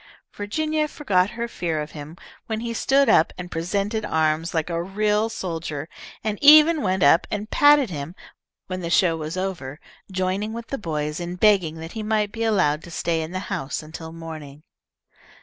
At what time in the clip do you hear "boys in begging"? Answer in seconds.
10.79-11.75